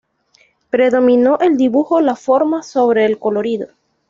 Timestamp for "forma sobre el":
2.15-3.19